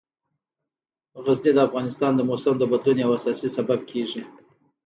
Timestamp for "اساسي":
3.17-3.49